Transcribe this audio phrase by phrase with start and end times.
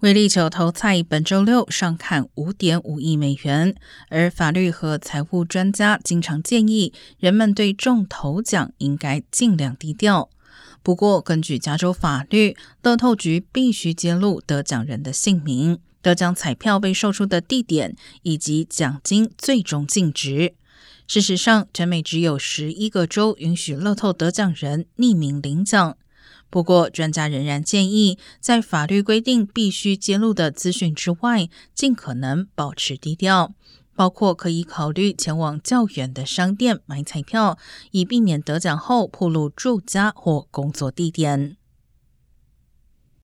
[0.00, 3.74] 威力球头菜本周六上看五点五亿美元，
[4.08, 10.30] 而法律和财务专家经常建议人们对中头奖应该尽量低调。
[10.82, 20.54] 不过，根据加州法律，乐透局必须揭露得奖人的姓名、得奖彩票被售出的地点以及奖金最终净值。
[21.06, 25.98] 事实上，全美只有十一个州允许乐透得奖人匿名领奖。
[26.50, 33.54] 不过，专家仍然建议，在法律规定必须揭露的资讯之外，尽可能保持低调，
[33.94, 37.56] 包括可以考虑前往较远的商店买彩票，
[37.92, 41.56] 以避免得奖后暴露住家或工作地点。